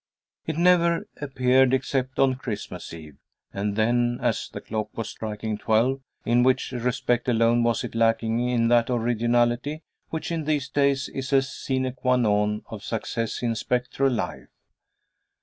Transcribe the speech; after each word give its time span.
It 0.47 0.57
never 0.57 1.05
appeared 1.21 1.75
except 1.75 2.17
on 2.17 2.33
Christmas 2.33 2.91
Eve, 2.91 3.17
and 3.53 3.75
then 3.75 4.17
as 4.19 4.49
the 4.51 4.59
clock 4.59 4.89
was 4.97 5.09
striking 5.09 5.59
twelve, 5.59 6.01
in 6.25 6.41
which 6.41 6.71
respect 6.71 7.29
alone 7.29 7.61
was 7.61 7.83
it 7.83 7.93
lacking 7.93 8.39
in 8.49 8.67
that 8.69 8.89
originality 8.89 9.83
which 10.09 10.31
in 10.31 10.45
these 10.45 10.69
days 10.69 11.07
is 11.09 11.31
a 11.31 11.43
sine 11.43 11.93
qua 11.93 12.15
non 12.15 12.63
of 12.65 12.83
success 12.83 13.43
in 13.43 13.53
spectral 13.53 14.11
life. 14.11 14.47